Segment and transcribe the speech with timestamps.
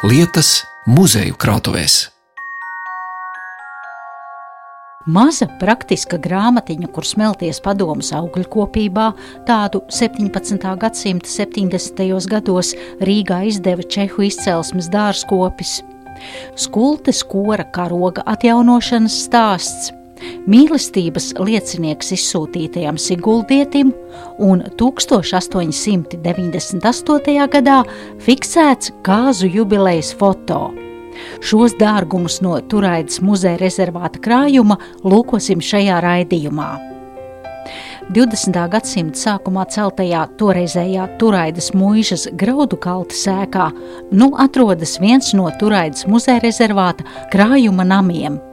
[0.00, 2.06] lietas muzeju krātuvēs.
[5.10, 9.10] Maza praktiska grāmatiņa, kur smelties padomus augļkopībā,
[9.48, 10.64] tādu 17.
[10.80, 12.00] gadsimta 70.
[12.32, 12.72] gados
[13.04, 15.82] Rīgā izdeva Čehu izcelsmes dārzkopis.
[16.56, 19.92] Skultes kora karoga atjaunošanas stāsts,
[20.50, 23.92] mīlestības liecinieks izsūtītajam Siguldietim
[24.38, 27.48] un 1898.
[27.54, 27.78] gadā
[28.26, 30.60] fiksēts kāzu jubilejas foto.
[31.44, 36.70] Šos dārgumus no Turaidas muzeja rezervāta krājuma lūkosim šajā raidījumā.
[38.10, 38.56] 20.
[38.72, 43.70] gadsimta sākumā celtajā toreizējā Turaidas mūžas graudu kalta sēkā
[44.10, 48.40] nu atrodas viens no Turaidas muzeja rezervāta krājuma namiem–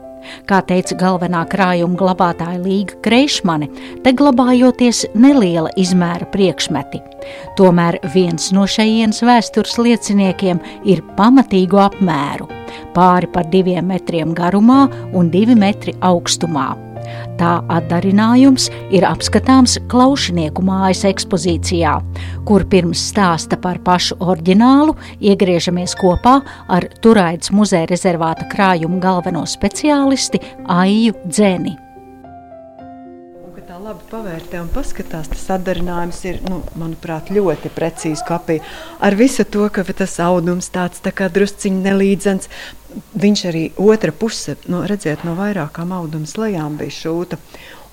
[0.49, 3.69] Kā teica galvenā krājuma glabātāja Līga Kreišmane,
[4.03, 7.03] te glabājoties neliela izmēra priekšmeti.
[7.59, 12.49] Tomēr viens no šejienes vēstures lieciniekiem ir pamatīgu apmēru-
[12.97, 16.86] pāri par diviem metriem garumā un divi metri augstumā.
[17.39, 21.95] Tā atdarinājums ir apskatāms Klaušinieku mājas ekspozīcijā,
[22.47, 30.43] kur pirms stāsta par pašu oriģinālu iegriežamies kopā ar Turaidas muzeja rezervāta krājumu galveno speciālisti
[30.67, 31.86] Aiju Dzeni
[33.87, 38.63] labi pavērtē un paskatās, tas atdarinājums ir, nu, manuprāt, ļoti precīzi kopija.
[38.99, 42.49] Ar visu to, ka tas audums tāds tā kā drusciņi nelīdzens,
[43.23, 47.39] viņš arī otra puse, nu, redziet, no vairākām auduma slējām bija šūta.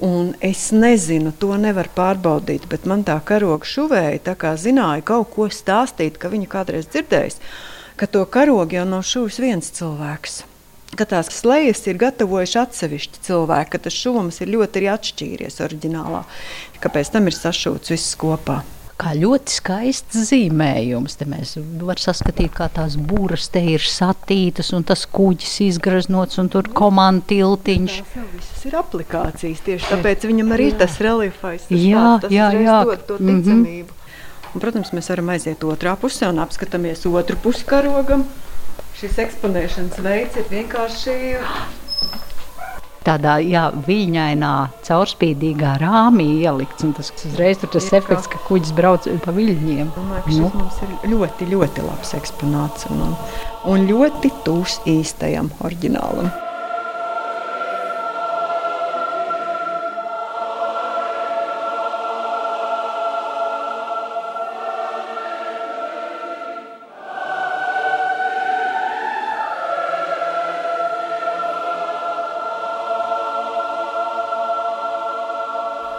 [0.03, 5.31] Un es nezinu, to nevar pārbaudīt, bet man tā karoga šuvēja, tā kā zināja kaut
[5.37, 7.39] ko stāstīt, ka viņa kādreiz dzirdējis,
[7.95, 10.43] ka to karogu jau nav šuvis viens cilvēks
[10.99, 16.23] ka tās slejas ir gatavojuši atsevišķi cilvēki, ka tas šūms ir ļoti arī atšķīries oriģinālā.
[16.85, 18.63] Kāpēc tam ir sašūts viss kopā?
[18.95, 21.17] Kā ļoti skaists zīmējums.
[21.19, 26.53] Te mēs varam saskatīt, kā tās būras te ir satītas, un tas kuģis izgraznots, un
[26.53, 27.99] tur komandas tiltiņš.
[28.15, 31.67] Tas ir aplikācijas, tieši tāpēc viņam arī ir tas reliefais.
[31.67, 32.79] Tas jā, tā, tas jā, jā.
[32.87, 33.43] dod to mhm.
[33.43, 33.91] ticamību.
[33.91, 34.01] Mm -hmm.
[34.55, 38.23] Un, protams, mēs varam aiziet otrā pusē un apskatāmies otru pusi karogam
[38.99, 41.17] šis eksponēšanas veids ir vienkārši.
[43.05, 44.53] Tādā jā, viļņainā,
[44.87, 46.87] caurspīdīgā rāmī ielikts.
[46.97, 49.91] Tas uzreiz tur tas efekts, ka kuģis brauc pa viļņiem.
[49.93, 50.39] Domāju, ka nu.
[50.39, 53.05] šis mums ir ļoti, ļoti labs eksponāts un,
[53.69, 56.33] un ļoti tūs īstajam oriģinālam.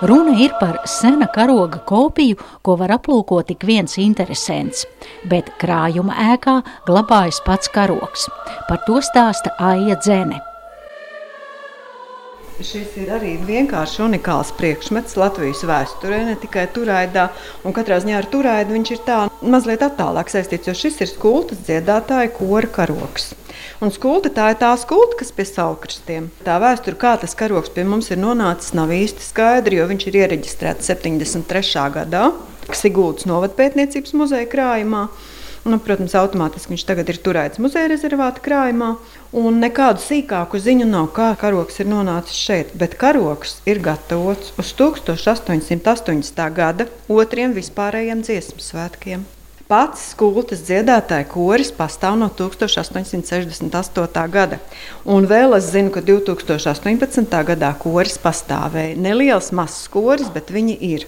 [0.01, 4.83] Runa ir par sena karoga kopiju, ko var aplūkot tik viens interesants,
[5.31, 6.55] bet krājuma ēkā
[6.87, 8.25] glabājas pats karogs.
[8.67, 10.41] Par to stāsta Aija Dzene.
[12.59, 17.29] Šis ir arī vienkārši unikāls priekšmets Latvijas vēsturē, ne tikai turaidā.
[17.63, 22.35] Katrā ziņā ar turaidu viņš ir tā mazliet attālāk saistīts, jo šis ir skultas dziedātāja
[22.35, 23.31] kora karoks.
[23.83, 26.31] Un skulta tā ir tā skulta, kas pie saulkristiem.
[26.47, 30.19] Tā vēsture, kā tas karoks pie mums ir nonācis, nav īsti skaidra, jo viņš ir
[30.23, 31.87] iereģistrēts 73.
[31.99, 32.29] gadā
[32.73, 35.05] Sigūdas novadpētniecības muzeja krājumā.
[35.65, 38.91] Nu, protams, automātiski viņš tagad ir turēts muzeja rezervāta krājumā.
[39.33, 42.73] Nekādu sīkāku ziņu nav, kā karoks ir nonācis šeit.
[42.77, 46.45] Bet karoks ir gatavots uz 1880.
[46.53, 49.25] gada otriem vispārējiem dziesmu svētkiem.
[49.65, 54.27] Pats skultas dziedātāja koris pastāv no 1868.
[54.29, 54.59] gada.
[55.09, 57.39] Un vēl es zinu, ka 2018.
[57.47, 58.93] gadā koris pastāvēja.
[59.01, 61.07] Neliels, mazs koris, bet viņi ir.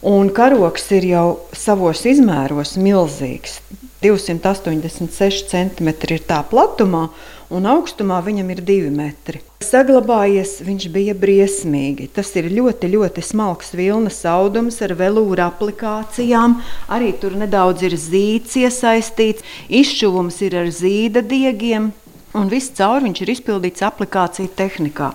[0.00, 3.60] Un karoks ir jau savos izmēros milzīgs.
[4.00, 7.10] 286 cm ir tā platumā,
[7.54, 9.40] un augstumā viņam ir 2 metri.
[9.64, 12.08] Saglabājies viņš bija briesmīgi.
[12.14, 16.58] Tas ir ļoti, ļoti smalks vilnas audums ar velūra aplikācijām.
[16.94, 21.90] Arī tur nedaudz ir zīds iesaistīts, izšuvums ir ar zīda diegiem,
[22.38, 25.12] un viss caur viņš ir izpildīts aplikāciju tehnikā.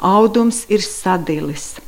[0.00, 1.78] Audums ir sadilis.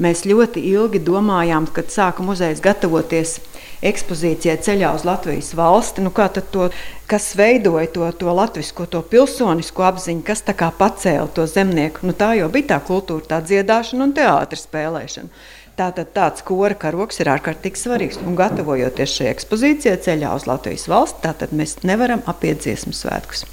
[0.00, 3.38] Mēs ļoti ilgi domājām, kad sāka muzejs gatavoties
[3.86, 6.04] ekspozīcijai ceļā uz Latvijas valsti.
[6.04, 6.12] Nu,
[6.52, 6.68] to,
[7.10, 12.04] kas veidoja to, to latviešu, to pilsonisko apziņu, kas tā kā pacēla to zemnieku?
[12.06, 15.32] Nu, tā jau bija tā kultūra, tā dziedāšana un teātris spēlēšana.
[15.80, 18.18] Tātad tāds kora karoks ir ārkārtīgi svarīgs.
[18.20, 23.46] Un gatavojoties šai ekspozīcijai ceļā uz Latvijas valsti, mēs nevaram apiet dziesmu svētkus.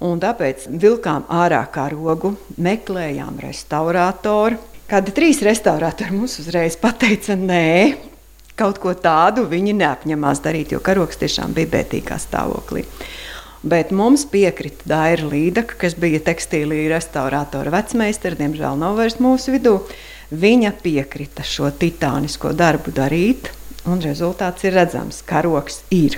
[0.00, 4.56] Un tāpēc vilkām ārā karogu, meklējām restaurātoru.
[4.88, 8.09] Kādi trīs restaurātori mums uzreiz pateica, nē,
[8.60, 12.84] kaut ko tādu viņi neapņemās darīt, jo karoks tiešām bija bētīgā stāvoklī.
[13.60, 19.74] Bet mums piekrita Daira Līdaka, kas bija tekstīlija restaurātora vecmeistara, diemžēl nav vairs mūsu vidū.
[20.30, 23.50] Viņa piekrita šo titānisko darbu darīt,
[23.84, 25.20] un rezultāts ir redzams.
[25.28, 26.16] Karoks ir.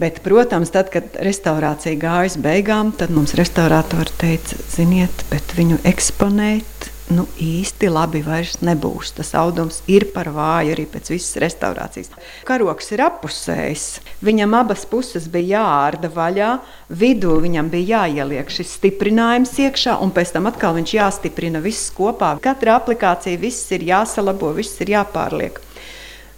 [0.00, 5.80] Bet, protams, tad, kad restaurācija gāja uz beigām, tad mums restaurātori teica, ziniet, bet viņu
[5.88, 9.12] eksponēt nu, īsti labi vairs nebūs.
[9.16, 12.10] Tas audums ir par vāju arī pēc visas restaurācijas.
[12.48, 13.84] Karoks ir apusējis.
[14.26, 16.50] Viņam abas puses bija jāārda vaļā,
[16.90, 22.36] vidū viņam bija jāieliek šis stiprinājums iekšā, un pēc tam atkal viņš jāstiprina viss kopā.
[22.42, 25.62] Katra aplikācija viss ir jāsalabo, viss ir jāpārliek.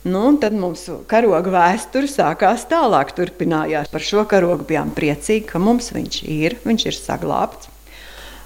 [0.08, 3.90] Nu, tad mums karoga vēsture sākās tālāk, turpinājās.
[3.92, 7.74] Par šo karogu bijām priecīgi, ka mums viņš ir, viņš ir saglabāts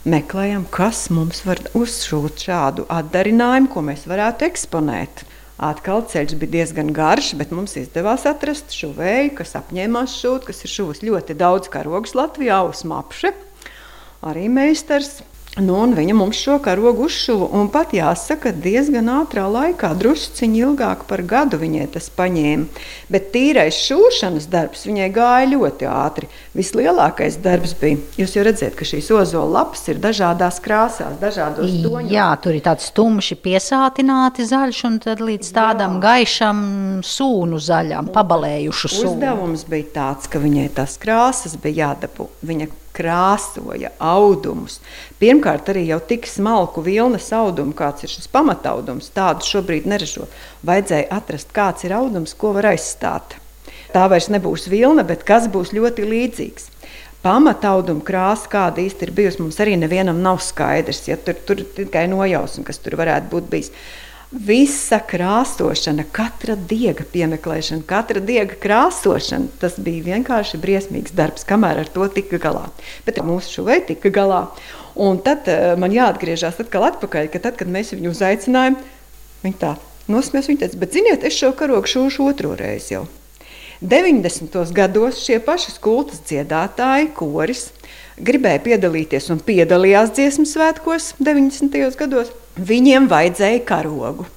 [0.09, 5.25] meklējam, kas mums var uzšūt šādu atdarinājumu, ko mēs varētu eksponēt.
[5.63, 10.65] Atkal ceļš bija diezgan garš, bet mums izdevās atrast šo vēju, kas apņēmās šūt, kas
[10.65, 13.31] ir šuvis ļoti daudz karogus Latvijā, uzmapše.
[14.27, 15.21] Arī meistars
[15.61, 21.21] Nu, viņa mums šo karogu uzšuva, un pat jāsaka, diezgan ātrā laikā, drusciņi ilgāk par
[21.29, 22.81] gadu viņai tas paņēma.
[23.13, 26.31] Bet tīrais šūšanas darbs viņai gāja ļoti ātri.
[26.57, 32.09] Vislielākais darbs bija, jūs jau redzat, ka šīs ozola lapas ir dažādās krāsās, dažādos toņos.
[32.17, 36.05] Jā, tur ir tāds tumši piesātināti zaļš, un tad līdz tādam Jā.
[36.09, 36.67] gaišam
[37.05, 39.17] sūnu zaļam, pabalējušu sūnu.
[39.19, 42.33] Uzdevums bija tāds, ka viņai tās krāsas bija jādabū.
[42.41, 44.81] Viņa krāsoja audumus.
[45.21, 50.29] Pirmkārt, arī jau tik smalku vilnas audumu, kāds ir šis pamataudums, tādu šobrīd neražo.
[50.67, 53.39] Vajadzēja atrast, kāds ir audums, ko var aizstāt.
[53.93, 56.71] Tā vairs nebūs vilna, bet kas būs ļoti līdzīgs.
[57.23, 61.05] Pamatauduma krāsa, kāda īsti ir bijusi, mums arī nevienam nav skaidrs.
[61.07, 63.71] Ja tur, tur tikai nojausma, kas tur varētu būt bijis.
[64.33, 71.91] Visa krāsošana, katra diega piemeklēšana, katra diega krāsošana, tas bija vienkārši briesmīgs darbs, kamēr ar
[71.93, 72.65] to tika galā.
[73.05, 74.47] Bet mūsu šuvei tika galā.
[74.97, 78.81] Un tad uh, man jāatgriežas atkal atpakaļ, ka tad, kad mēs viņu uzaicinājām,
[79.45, 79.75] viņa tā
[80.09, 83.05] nosmies, viņa teica, bet ziniet, es šo karogu šūšu otro reizi jau.
[83.83, 84.57] 90.
[84.73, 87.67] gados šie paši skultas dziedātāji, koris,
[88.17, 91.83] gribēja piedalīties un piedalījās dziesmu svētkos 90.
[91.99, 94.29] gados viņiem vajadzēja karogu.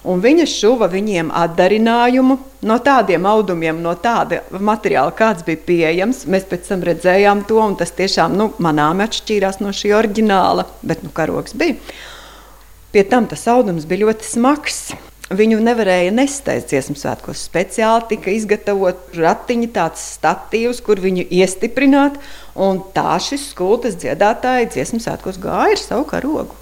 [0.00, 6.22] Un viņa šuva viņiem atdarinājumu no tādiem audumiem, no tāda materiāla, kāds bija pieejams.
[6.24, 11.04] Mēs pēc tam redzējām to, un tas tiešām nu, manām atšķīrās no šī oriģināla, bet
[11.04, 11.76] nu, karogs bija.
[12.94, 14.80] Pie tam tas audums bija ļoti smags.
[15.30, 17.44] Viņu nevarēja nest aiz dziesmu svētkos.
[17.46, 22.16] Speciāli tika izgatavot ratiņi, tāds statīvs, kur viņu iestiprināt.
[22.58, 26.59] Un tā šis skultas dziedātāji dziesmu svētkos gāja ar savu karogu.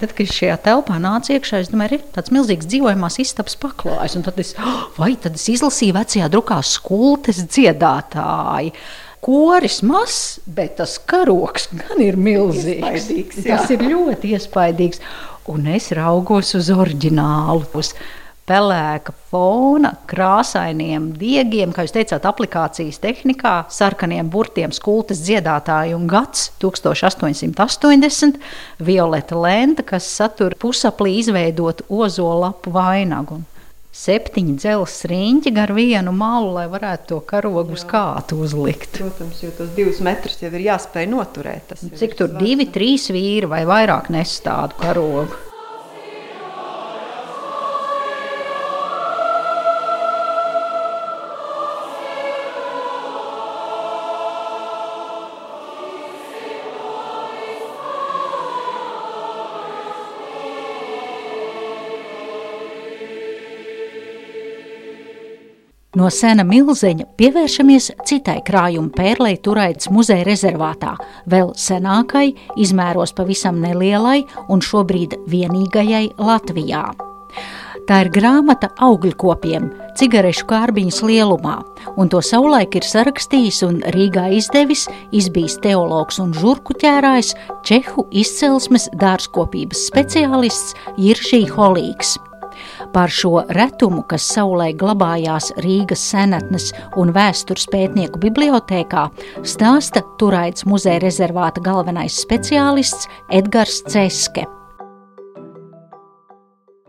[0.00, 4.16] Tad, kad šajā telpā nāca iekšā, es domāju, ir tāds milzīgs dzīvojamās istabas paklājs.
[4.26, 4.54] Tad es,
[4.98, 8.74] vai tad es izlasīju vecajā drukā skultes dziedātāji.
[9.24, 13.38] Koris mazs, bet tas karoks gan ir milzīgs.
[13.46, 15.00] Tas ir ļoti iespaidīgs.
[15.52, 17.64] Un es raugos uz oriģinālu.
[17.78, 17.94] Uz
[18.48, 26.50] pelēka fona, krāsainiem diegiem, kā jūs teicāt, aplikācijas tehnikā, sarkaniem burtiem, skultas dziedātāji un gads
[26.62, 28.38] 1880,
[28.84, 33.40] violeta lenta, kas satur pusaplī izveidotu ozolapu vainagu.
[33.94, 38.98] Septiņi dzelzceļa riņķi gar vienu malu, lai varētu to karogu uz kātu uzlikt.
[38.98, 41.76] Protams, jo tos divus metrus jau ir jāspēj noturēt.
[41.94, 45.53] Cik tur divi, trīs vīri vai vairāk nes tādu karogu?
[65.94, 70.96] No sena milzeņa pievēršamies citai krājuma pērlei Turaitas muzeja rezervātā,
[71.30, 76.88] vēl senākai, izmēros pavisam nelielai un šobrīd vienīgajai Latvijā.
[77.84, 79.68] Tā ir grāmata augļkopiem,
[80.00, 81.58] cigarešu kārbiņas lielumā,
[82.00, 87.34] un to savulaik ir sarakstījis un Rīgā izdevis izbijis teologs un žurku ķērājs,
[87.68, 92.16] čehu izcelsmes dārzkopības speciālists Jiršī Holīgs.
[92.94, 96.68] Par šo retumu, kas saulē glabājās Rīgas senatnes
[97.00, 99.08] un vēstures pētnieku bibliotēkā,
[99.42, 104.46] stāsta Turaids muzeja rezervāta galvenais speciālists Edgars Ceske.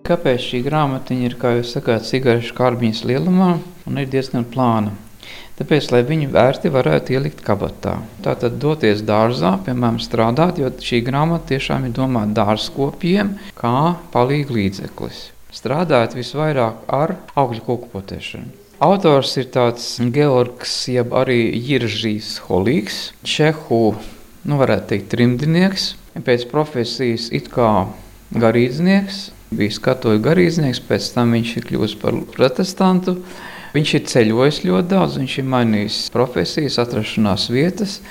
[0.05, 3.55] Kāpēc šī grāmatiņa ir, kā jūs sakāt, cigarešu kārbiņas lielumā
[3.89, 4.93] un ir diezgan plāna?
[5.57, 7.97] Tāpēc, lai viņu vērti varētu ielikt kabatā.
[8.21, 13.79] Tātad doties dārzā, piemēram, strādāt, jo šī grāmata tiešām ir domāta dārzkopiem kā
[14.13, 18.51] palīga līdzeklis strādājot visvairāk ar augļu koku potēšanu.
[18.85, 23.95] Autors ir tāds Georgs, jeb arī Jiržīs Holīgs, Čehu,
[24.43, 25.93] nu varētu teikt, trimdinieks,
[26.27, 27.87] pēc profesijas it kā
[28.35, 33.19] garīdznieks, bija skatoju garīdznieks, pēc tam viņš ir kļuvis par protestantu.
[33.75, 38.01] Viņš ir ceļojis ļoti daudz, viņš ir mainījis profesijas, atrašanās vietas.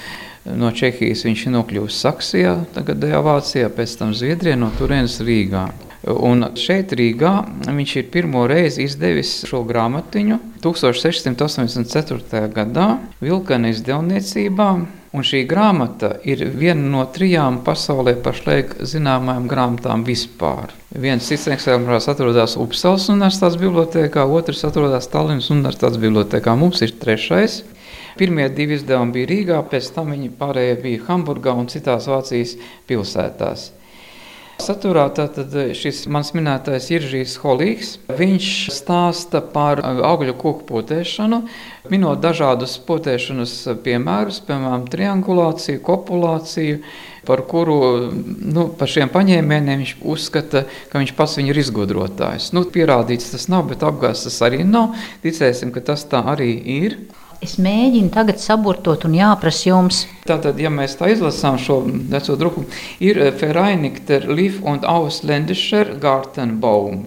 [0.44, 5.70] No Čehijas viņš ir nokļuvis Saksijā, tagadējā Vācijā, pēc tam Zviedrijā, no turienes Rīgā.
[6.04, 7.32] Un šeit Rīgā
[7.64, 12.42] viņš ir pirmo reizi izdevis šo grāmatiņu 1684.
[12.52, 12.88] gadā
[13.24, 14.68] Vilkana izdevniecībā.
[15.14, 20.72] Un šī grāmata ir viena no trijām pasaulē pašlaik zināmajām grāmatām vispār.
[20.90, 26.56] Viens cits eksemplārs atrodas Upsalas Universitātes bibliotekā, otrs atrodas Tallinas Universitātes bibliotekā.
[26.58, 27.62] Mums ir trešais.
[28.18, 32.58] Pirmie divi izdevumi bija Rīgā, pēc tam viņi pārējie bija Hamburgā un citās Vācijas
[32.90, 33.70] pilsētās.
[34.62, 41.40] Saturā tātad šis mans minētais Iržīs Holīgs, viņš stāsta par augļu koku potēšanu,
[41.90, 46.78] minot dažādus potēšanas piemērus, piemēram, triangulāciju, kopulāciju,
[47.26, 47.78] par kuru,
[48.12, 52.52] nu, par šiem paņēmieniem viņš uzskata, ka viņš pats viņu ir izgudrotājs.
[52.54, 54.94] Nu, pierādīts tas nav, bet apgāsts tas arī nav.
[55.24, 56.98] Ticēsim, ka tas tā arī ir.
[57.44, 59.98] Es mēģinu tagad saburtot un jāprasa jums.
[60.24, 62.62] Tātad, ja mēs tā izlasām šo veco druku,
[63.04, 67.02] ir Vereinigter Lief und Ausländischer Gartenbaum,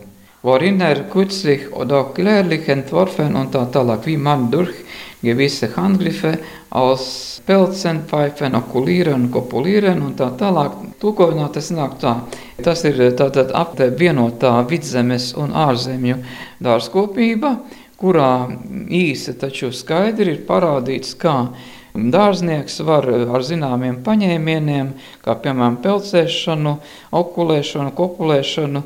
[0.45, 4.75] worin er kürzlich oder klärlich entworfen und tā tālāk, wie man durch
[5.23, 6.37] gewisse Handgriffe
[6.69, 10.77] aus Pelzen, Pfeifen, okulieren, kopulieren un tā tālāk.
[11.01, 12.13] Tūkojumā tas nāk tā.
[12.61, 16.21] Tas ir tātad apte vienotā vidzemes un ārzemju
[16.61, 17.55] dārzkopība,
[17.97, 18.47] kurā
[18.93, 21.49] īsi taču skaidri ir parādīts, kā
[21.97, 24.93] dārznieks var ar zināmiem paņēmieniem,
[25.25, 26.77] kā piemēram pelcēšanu,
[27.17, 28.83] okulēšanu, kopulēšanu,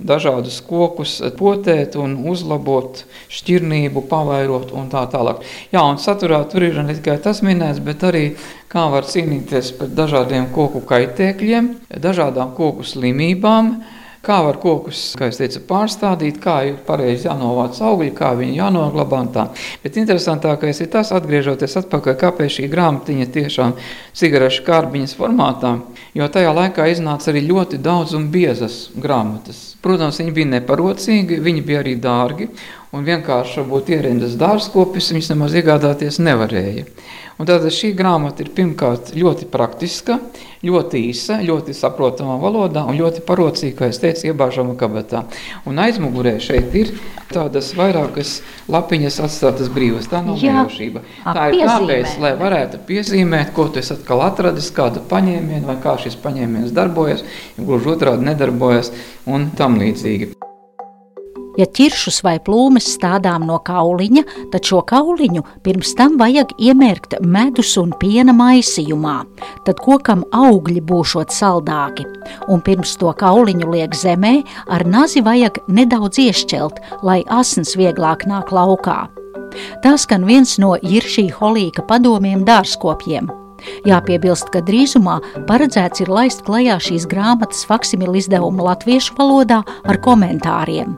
[0.00, 3.02] dažādus kokus potēt un uzlabot
[3.32, 5.44] šķirnību, pavairot un tā tālāk.
[5.72, 8.24] Jā, un saturā tur ir ne tikai tas minēts, bet arī
[8.72, 13.74] kā var cīnīties pret dažādiem koku kaitēkļiem, dažādām koku slimībām,
[14.20, 19.20] Kā var kokus, kā es teicu, pārstādīt, kā ir pareizi jānovāc augļi, kā viņi jānoglabā
[19.24, 19.46] un tā.
[19.80, 23.72] Bet interesantākais ir tas, atgriežoties atpakaļ, kāpēc šī grāmatiņa tiešām
[24.20, 25.72] cigarešu kārbiņas formātā,
[26.12, 29.62] jo tajā laikā iznāca arī ļoti daudz un biezas grāmatas.
[29.80, 32.50] Protams, viņi bija neparocīgi, viņi bija arī dārgi,
[32.92, 36.84] un vienkārši varbūt ierindas dārzkopis viņas nemaz iegādāties nevarēja.
[37.40, 40.18] Un tātad šī grāmata ir pirmkārt ļoti praktiska,
[40.66, 45.22] ļoti īsa, ļoti saprotamā valodā un ļoti parocīga, kā es teicu, iebāžama kabatā.
[45.64, 46.92] Un aizmugurē šeit ir
[47.32, 48.34] tādas vairākas
[48.68, 50.10] lapiņas atstātas brīvas.
[50.12, 51.00] Tā nav nejaušība.
[51.24, 55.96] Tā ir tāpēc, lai varētu piezīmēt, ko tu esi atkal atradis, kādu paņēmienu vai kā
[56.04, 57.24] šis paņēmiens darbojas,
[57.56, 58.92] ja gluži otrādi nedarbojas
[59.24, 60.34] un tam līdzīgi.
[61.58, 67.72] Ja ķiršus vai plūmes stādām no kauliņa, tad šo kauliņu pirms tam vajag iemērkt medus
[67.80, 69.16] un piena maisījumā,
[69.66, 72.06] tad kokam augļi būšot saldāki,
[72.48, 74.34] un pirms to kauliņu liek zemē,
[74.70, 79.02] ar nazi vajag nedaudz iešķelt, lai asins vieglāk nāk laukā.
[79.82, 83.26] Tas gan viens no Iršī Holīka padomiem dārzkopjiem.
[83.84, 85.18] Jāpiebilst, ka drīzumā
[85.50, 90.96] paredzēts ir laist klajā šīs grāmatas faksimili izdevumu latviešu valodā ar komentāriem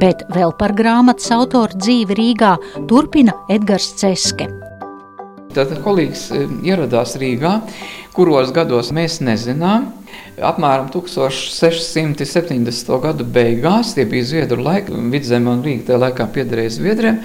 [0.00, 2.56] bet vēl par grāmatas autoru dzīvi Rīgā
[2.90, 4.48] turpina Edgars Ceske.
[5.54, 7.56] Tad kolīgs eh, ieradās Rīgā,
[8.14, 9.88] kuros gados mēs nezinām.
[10.40, 12.92] Apmēram 1670.
[13.02, 17.18] gadu beigās, tie bija Zviedru laiki, Vidzeme un Rīga tajā laikā piederēja Zviedriem.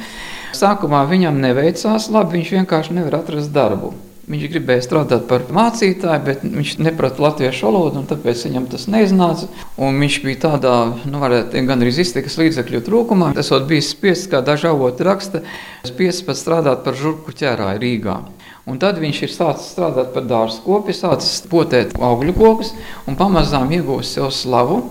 [0.56, 3.94] Sākumā viņam neveicās labi, viņš vienkārši nevar atrast darbu.
[4.26, 9.52] Viņš gribēja strādāt par mācītāju, bet viņš neprata latviešu valodu, un tāpēc viņam tas neiznāca.
[9.78, 10.74] Un viņš bija tādā,
[11.06, 13.36] nu, teikt, gandrīz iztikas līdzekļu trūkumā.
[13.38, 15.44] Tas bija spiests, kā daži avoti raksta,
[15.86, 18.18] spiests pat strādāt par žurku ķērāju Rīgā.
[18.66, 22.74] Un tad viņš ir sācis strādāt par dārza kopi, sācis potēt augļu kokus
[23.06, 24.82] un pamazām iegūst sev slavu.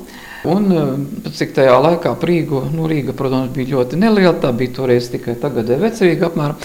[0.45, 5.09] Un eh, cik tajā laikā Rīga, nu, Rīga, protams, bija ļoti neliela, tā bija toreiz
[5.11, 6.61] tikai tagad vecrīga apmēram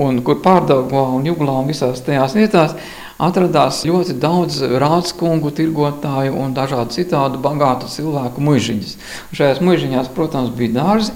[0.00, 2.76] un kur pārdaugā un juglā un visās tajās vietās
[3.22, 8.96] atradās ļoti daudz rādskungu, tirgotāju un dažādu citādu bagātu cilvēku muižiņas.
[9.36, 11.14] Šajās muižiņās, protams, bija dārzi,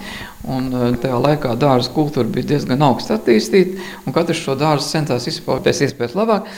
[0.48, 5.28] un e, tajā laikā dārza kultūra bija diezgan augsts attīstīta, un katrs šo dārzu centās
[5.28, 6.48] izpaut pēc iespējas labāk.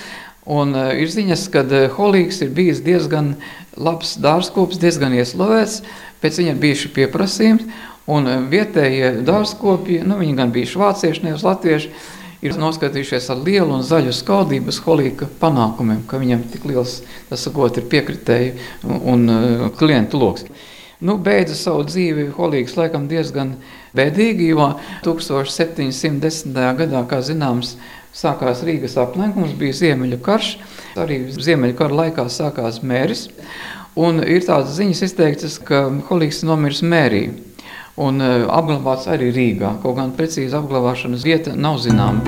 [0.43, 3.37] Un uh, ir ziņas, ka uh, Holīgs ir bijis diezgan
[3.79, 5.85] labs dārzkops, diezgan ieslavēts,
[6.19, 7.69] pēc viņa bijuši pieprasījums,
[8.11, 11.93] Un eh, vietējie dārzkopji, nu, viņi gan bija vācieši, nevis latvieši,
[12.43, 17.79] ir noskatījušies ar lielu un zaļu skaudības holīka panākumiem, ka viņam tik liels, tas sakot,
[17.79, 18.55] ir piekritēji
[18.89, 20.49] un, un eh, klientu loks.
[21.03, 23.57] Nu, beidza savu dzīvi Holīgs laikam diezgan
[23.99, 24.69] bēdīgi, jo
[25.03, 26.55] 1710.
[26.79, 27.73] gadā, kā zināms,
[28.15, 30.53] sākās Rīgas aplenkums, bija Ziemeļu karš,
[31.03, 33.25] arī Ziemeļu kara laikā sākās mēris,
[33.99, 37.25] un ir tādas ziņas izteiktas, ka Holīgs nomirs mērī
[38.01, 42.23] un e, apglabāts arī Rīgā, kaut gan precīzi apglabāšanas vieta nav zināma.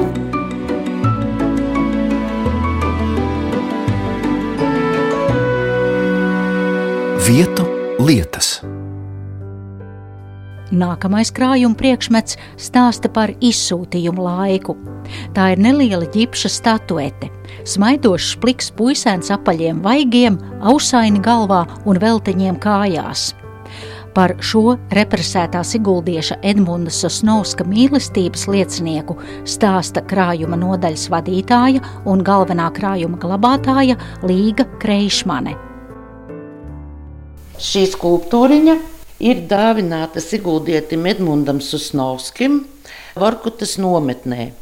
[7.24, 7.64] Vietu
[8.04, 8.58] lietas.
[10.74, 14.74] Nākamais krājuma priekšmets stāsta par izsūtījumu laiku.
[15.36, 17.30] Tā ir neliela ģipša statuete,
[17.68, 23.32] smaidošs pliks puisēns apaļiem vaigiem, ausaini galvā un velteņiem kājās.
[24.14, 33.18] Par šo represētā siguldieša Edmunda Sosnovska mīlestības liecinieku stāsta krājuma nodaļas vadītāja un galvenā krājuma
[33.18, 35.56] glabātāja Līga Kreišmane.
[37.58, 38.78] Šī skulptūriņa
[39.26, 42.62] ir dāvināta Siguldietim Edmundam Susnovskim
[43.18, 44.52] Vorkutas nometnē.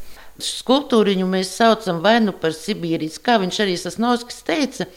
[0.40, 4.88] Skulptūriņu mēs saucam vai nu par Sibīrijas, kā viņš arī Sasnovskis teica,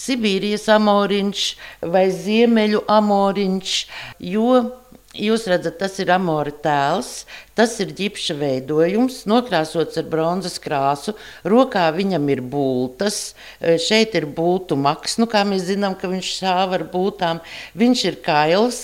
[0.00, 1.48] Sibīrijas amoriņš
[1.94, 3.74] vai Ziemeļu amoriņš,
[4.32, 4.62] jo
[5.12, 11.12] Jūs redzat, tas ir amora tēls, tas ir ģipša veidojums, nokrāsots ar bronzas krāsu.
[11.44, 16.78] Rokā viņam ir būtas, šeit ir būtu maks, nu, kā mēs zinām, ka viņš šāva
[16.78, 17.42] ar būtām.
[17.76, 18.80] Viņš ir kails,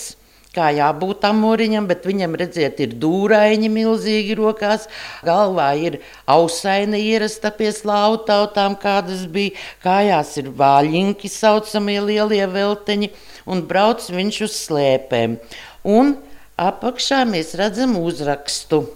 [0.55, 4.87] kā jābūt amoriņam, bet viņam, redziet, ir dūraiņi milzīgi rokās,
[5.25, 9.53] galvā ir ausaini ierasta pie slāvu tautām, kādas bija,
[9.85, 13.11] kājās ir vāļinki, saucamie lielie velteņi,
[13.49, 15.37] un brauc viņš uz slēpēm.
[15.85, 16.15] Un
[16.59, 18.87] apakšā mēs redzam uzrakstu.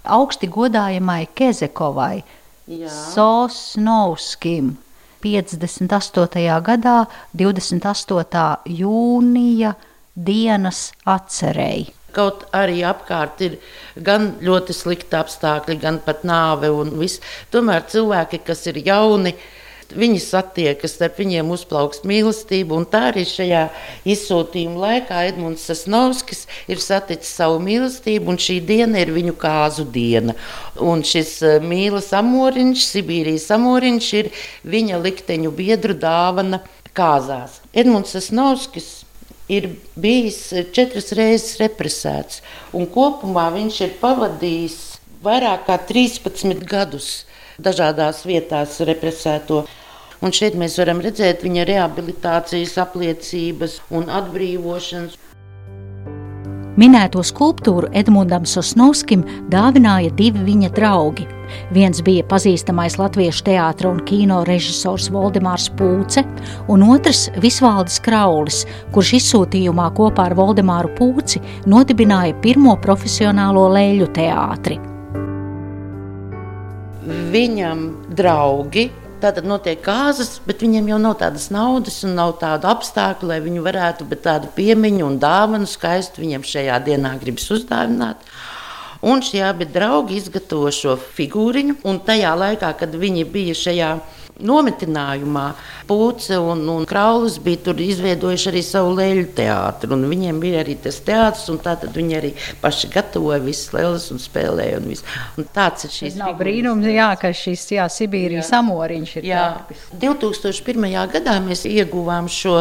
[0.00, 2.22] Augsti godājamai Kezekovai,
[2.88, 4.78] Sosnovskim.
[5.20, 6.40] 58.
[6.64, 6.96] gadā,
[7.36, 8.44] 28.
[8.64, 9.74] jūnija
[10.14, 11.90] dienas atcerēji.
[12.10, 13.56] Kaut arī apkārt ir
[13.94, 17.22] gan ļoti slikti apstākļi, gan pat nāve un viss.
[17.54, 19.36] Tomēr cilvēki, kas ir jauni,
[19.94, 22.78] viņi satiekas, starp viņiem uzplauks mīlestība.
[22.90, 23.62] Tā arī šajā
[24.10, 30.34] izsūtījuma laikā Edmunds Sasnovskis ir saticis savu mīlestību, un šī diena ir viņu kāzu diena.
[30.82, 34.32] Un šis eh, mīlas amoriņš, Sibīrijas amoriņš, ir
[34.66, 36.62] viņa likteņu biedru dāvana
[36.96, 37.60] kāzās.
[37.70, 38.90] Edmunds Sasnovskis
[39.50, 40.38] ir bijis
[40.76, 42.40] četras reizes represēts,
[42.94, 44.78] kopumā viņš ir pavadījis
[45.24, 47.10] vairāk kā 13 gadus
[47.60, 49.64] dažādās vietās represēto.
[50.20, 55.16] Un šeit mēs varam redzēt viņa rehabilitācijas apliecības un atbrīvošanas.
[56.80, 59.20] Minēto skulptūru Edmundam Sosnovskim
[59.52, 61.26] dāvināja divi viņa draugi.
[61.74, 66.22] Viens bija pazīstamais latviešu teātris un kino režisors Valdemārs Pūce,
[66.72, 68.62] un otrs- Visvaldis Kraulis,
[68.94, 74.80] kurš izsūtījumā kopā ar Valdemāru Pūci nodibināja pirmo profesionālo leļu teātri.
[77.34, 77.84] Viņam
[78.16, 78.88] draugi
[79.20, 83.64] Tātad notiek kāzas, bet viņiem jau nav tādas naudas un nav tādu apstākļu, lai viņi
[83.66, 88.22] varētu, bet tādu piemiņu un dāvanu skaistu viņiem šajā dienā gribas uzdāvināt.
[89.04, 93.90] Un šie abi draugi izgatavo šo figūriņu, un tajā laikā, kad viņi bija šajā
[94.46, 95.46] nometinājumā
[95.90, 99.98] Pūce un, un Kraulis bija tur izveidojuši arī savu leļu teātru.
[100.10, 102.30] Viņiem bija arī tas teātris, un tā tad viņi arī
[102.62, 104.78] paši gatavoja visas lēlas un spēlēja.
[104.80, 105.06] Un visu.
[105.38, 109.28] un tāds ir šis brīnums, jā, ka šis jā, Sibīrijas amoriņš ir.
[109.32, 109.42] Jā.
[109.58, 109.90] Tārpis.
[110.04, 110.88] 2001.
[111.16, 112.56] gadā mēs ieguvām šo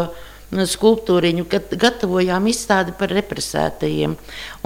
[0.56, 4.16] nu, skulptūriņu, kad gatavojām izstādi par represētajiem.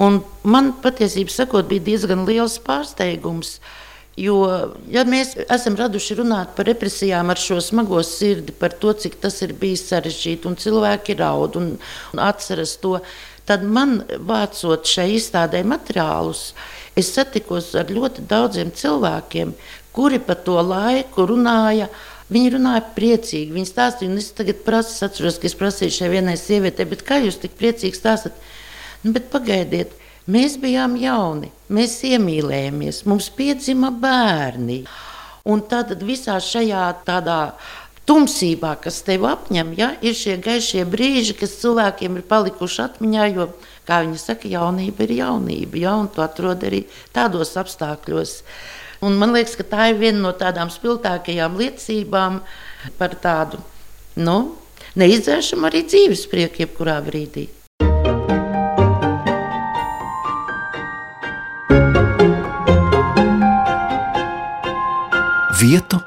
[0.02, 3.58] Un man patiesībā sakot, bija diezgan liels pārsteigums.
[4.14, 4.36] Jo,
[4.94, 9.40] ja mēs esam raduši runāt par represijām ar šo smago sirdi, par to, cik tas
[9.42, 11.72] ir bijis sarežģīti, un cilvēki raud un,
[12.14, 13.00] un atceras to,
[13.48, 16.52] tad man, vācot šai izstādē materiālus,
[16.94, 19.50] es satikos ar ļoti daudziem cilvēkiem,
[19.94, 21.90] kuri par to laiku runāja.
[22.30, 26.38] Viņi runāja priecīgi, viņi stāstīja, un es tagad prasu, atceros, ka es prasīju šai vienai
[26.40, 28.38] sievietei, kā jūs tik priecīgi stāstat?
[29.02, 29.92] Nu, bet pagaidiet,
[30.24, 34.78] Mēs bijām jauni, mēs iemīlējāmies, mums piedzima bērni.
[35.44, 37.40] Un tad visā šajā tādā
[38.08, 43.26] tumsībā, kas tev apņem, ja, ir šie gaišie brīži, kas cilvēkiem ir palikuši atmiņā.
[43.34, 43.50] Jo,
[43.84, 48.38] kā viņi saka, jaunība ir jaunība, ja, un tu atrod arī tādos apstākļos.
[49.04, 52.40] Un man liekas, ka tā ir viena no tādām spilgtākajām liecībām
[52.96, 53.60] par tādu
[54.16, 54.38] nu,
[54.96, 57.50] neizdzēšamu arī dzīves prieku, jebkurā brīdī.
[65.60, 65.98] Vietu,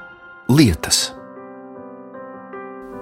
[0.50, 1.14] lietas.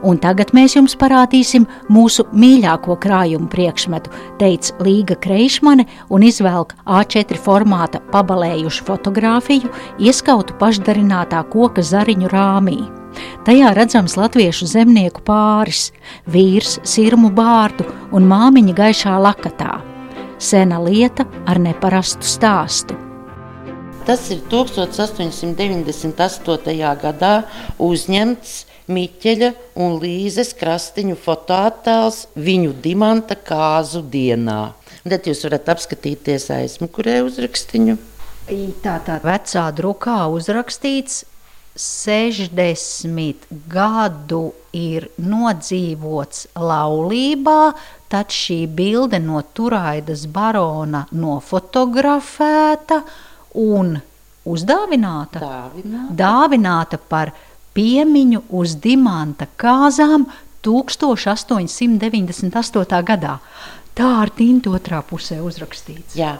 [0.05, 7.39] Un tagad mēs jums parādīsim mūsu mīļāko krājumu priekšmetu, teica Līga Kreišmane un izvelk A4
[7.41, 12.77] formāta pabalējušu fotografiju ieskautu pašdarinātā koka zariņu rāmī.
[13.47, 15.87] Tajā redzams latviešu zemnieku pāris,
[16.29, 19.79] vīrs sirmu bārdu un māmiņa gaišā lakatā.
[20.37, 23.04] Sena lieta ar neparastu stāstu.
[24.05, 26.75] Tas ir 1898.
[27.01, 27.43] gadā
[27.81, 29.49] uzņemts Miķeļa
[29.81, 34.77] un Līzes krastiņu fotoattēls viņu dimanta kāzu dienā.
[35.09, 37.97] Tad jūs varat apskatīties aizmugurē uzrakstiņu.
[38.85, 41.25] Tā tā vecā drukā uzrakstīts
[41.75, 43.35] 60
[43.67, 47.73] gadu ir nodzīvots laulībā,
[48.07, 53.01] tad šī bilde no Turaidas barona nofotografēta
[53.55, 54.01] un
[54.45, 56.15] uzdāvināta, Dāvināta.
[56.19, 57.31] dāvināta par
[57.75, 60.25] piemiņu uz dimanta kāzām
[60.65, 63.03] 1898.
[63.05, 63.39] gadā.
[63.95, 66.15] Tā ar tintu otrā pusē uzrakstīts.
[66.19, 66.37] Jā.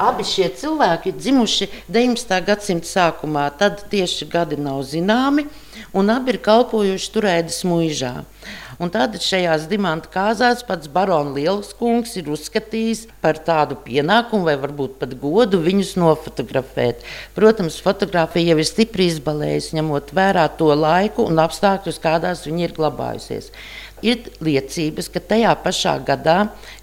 [0.00, 2.38] Abi šie cilvēki ir dzimuši 19.
[2.46, 5.44] gadsimta sākumā, tad tieši gadi nav zināmi,
[5.92, 8.14] un abi ir kalpojuši Turēdas mūžā.
[8.78, 15.00] Un tad šajās dimanta kāzās pats barons Lielskungs ir uzskatījis par tādu pienākumu, vai varbūt
[15.00, 17.02] pat godu viņus nofotografēt.
[17.34, 22.76] Protams, fotografija jau ir stipri izbalējusi, ņemot vērā to laiku un apstākļus, kādās viņi ir
[22.76, 23.50] glabājusies.
[24.06, 26.36] Ir liecības, ka tajā pašā gadā,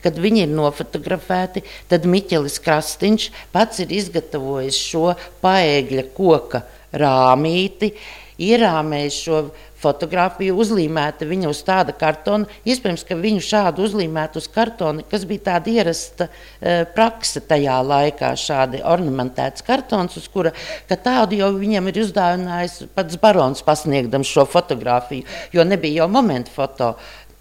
[0.04, 5.14] kad viņi ir nofotografēti, tad Miķelis Krastīņš pats ir izgatavojis šo
[5.46, 7.94] paēgļa koka rāmīti,
[8.36, 9.46] ierāmējis šo
[9.86, 12.50] fotografiju, uzlīmēta viņa uz tāda kartona.
[12.68, 18.34] Iespējams, ka viņu šādu uzlīmētu uz kartona, kas bija tāda ierasta e, prakse tajā laikā,
[18.40, 20.54] šādi ornamentēts kartons, uz kura
[20.90, 26.96] tādu jau viņam ir uzdāvinājis pats barons pasniegdams šo fotografiju, jo nebija jau momentu foto.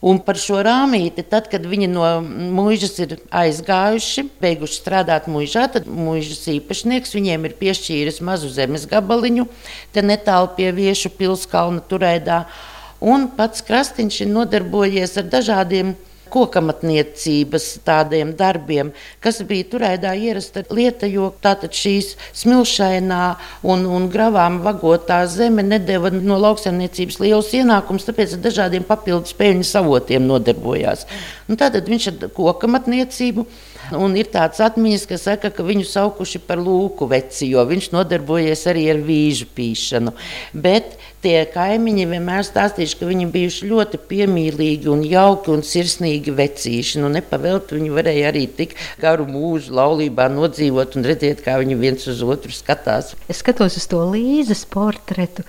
[0.04, 2.04] Un par šo rāmīti, tad, kad viņi no
[2.52, 9.46] mūžas ir aizgājuši, beiguši strādāt mūžā, tad mūžas īpašnieks viņiem ir piešķīris mazu zemes gabaliņu,
[9.96, 12.42] te netālu pie viešu pilskalna turēdā.
[13.00, 15.94] Un pats Krastīņš ir nodarbojies ar dažādiem
[16.34, 18.90] kokamatniecības tādiem darbiem,
[19.24, 23.22] kas bija turēdā ierasta lieta, jo tātad šīs smilšainā
[23.62, 29.76] un, un gravām vagotā zeme nedeva no lauksaimniecības lielus ienākumus, tāpēc ar dažādiem papildus peļņas
[29.82, 31.06] avotiem nodarbojās.
[31.48, 33.46] Un tātad viņš ar kokamatniecību
[33.92, 38.64] Un ir tāds atmiņas, kas saka, ka viņu saukuši par lūku veci, jo viņš nodarbojies
[38.70, 40.14] arī ar vīžu pīšanu.
[40.56, 40.94] Bet
[41.24, 47.00] tie kaimiņi vienmēr stāstījuši, ka viņi bijuši ļoti piemīlīgi un jauki un sirsnīgi vecīši.
[47.02, 52.06] Nu, nepavēlt viņi varēja arī tik garu mūžu laulībā nodzīvot un redzēt, kā viņi viens
[52.10, 53.14] uz otru skatās.
[53.32, 55.46] Es skatos uz to līzes portretu,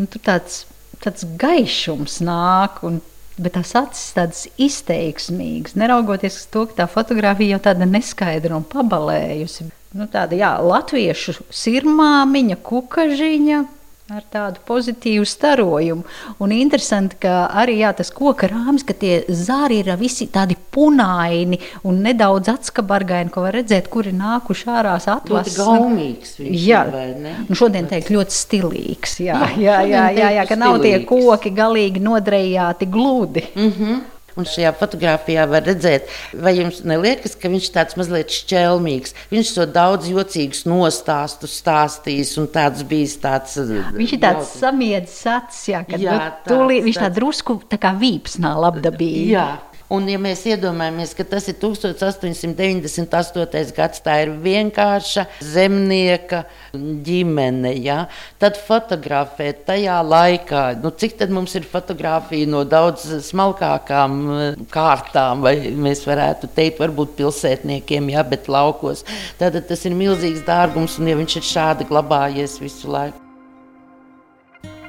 [0.00, 0.64] un tur tāds,
[1.04, 2.82] tāds gaišums nāk.
[2.88, 3.00] Un
[3.38, 8.66] bet tās acis tādas izteiksmīgas, neraugoties uz to, ka tā fotografija jau tāda neskaidra un
[8.66, 9.68] pabalējusi.
[9.96, 13.60] Nu, tāda jā, latviešu sirmāmiņa, kukažiņa,
[14.08, 16.04] ar tādu pozitīvu starojumu.
[16.40, 21.58] Un interesanti, ka arī jā, tas koka rāmis, ka tie zāri ir visi tādi punaini
[21.84, 25.52] un nedaudz atskabargaini, ko var redzēt, kuri nākuši ārā atvasaras.
[25.52, 26.82] Ļoti gaumīgs viņš jā.
[26.88, 27.34] ir, vai ne?
[27.50, 31.52] Nu, šodien teikt ļoti stilīgs, jā, jā, Jā, jā, jā, jā, ka nav tie koki
[31.54, 33.44] galīgi nodrejāti gludi.
[33.54, 34.00] Mm -hmm.
[34.38, 36.06] Un šajā fotografijā var redzēt,
[36.38, 39.14] vai jums neliekas, ka viņš tāds mazliet šķelmīgs.
[39.32, 43.56] Viņš to daudz jocīgus nostāstus stāstījis, un tāds bijis tāds.
[43.98, 47.18] Viņš ir tāds samiedzis acis, jā, kad Jā, nu, tāds, tūlī, viņš tā tāds.
[47.18, 49.24] drusku tā kā vīpsnā labdabīgi.
[49.34, 49.48] Jā.
[49.88, 53.72] Un, ja mēs iedomājamies, ka tas ir 1898.
[53.72, 56.44] gads, tā ir vienkārša zemnieka
[56.76, 58.04] ģimene, ja?
[58.36, 65.40] tad fotografēt tajā laikā, nu, cik tad mums ir fotografija no daudz smalkākām eh, kārtām,
[65.46, 69.04] vai mēs varētu teikt, varbūt pilsētniekiem, ja, bet laukos.
[69.40, 73.27] Tad tas ir milzīgs dārgums, un ja viņš ir šādi glabājies visu laiku.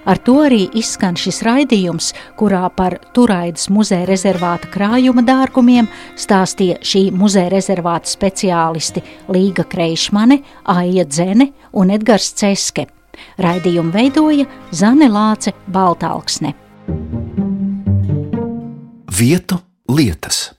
[0.06, 7.10] Ar to arī izskan šis raidījums, kurā par Turaidas muzeja rezervāta krājuma dārgumiem stāstīja šī
[7.16, 10.40] muzeja rezervāta speciālisti Līga Kreišmane,
[10.72, 12.88] Aija Dzene un Edgars Ceske.
[13.40, 16.54] Raidījumu veidoja Zane Lāce Baltāksne.
[19.20, 19.60] Vietu
[19.92, 20.59] lietas.